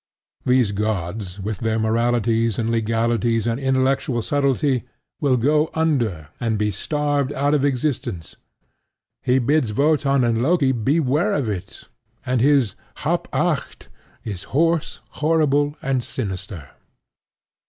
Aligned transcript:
These 0.47 0.71
gods, 0.71 1.39
with 1.39 1.59
their 1.59 1.77
moralities 1.77 2.57
and 2.57 2.71
legalities 2.71 3.45
and 3.45 3.59
intellectual 3.59 4.23
subtlety, 4.23 4.85
will 5.19 5.37
go 5.37 5.69
under 5.75 6.29
and 6.39 6.57
be 6.57 6.71
starved 6.71 7.31
out 7.33 7.53
of 7.53 7.63
existence. 7.63 8.35
He 9.21 9.37
bids 9.37 9.71
Wotan 9.75 10.23
and 10.23 10.41
Loki 10.41 10.71
beware 10.71 11.33
of 11.33 11.47
it; 11.49 11.83
and 12.25 12.41
his 12.41 12.73
"Hab' 13.05 13.29
Acht!" 13.31 13.89
is 14.23 14.45
hoarse, 14.57 15.01
horrible, 15.11 15.75
and 15.83 16.03
sinister. 16.03 16.71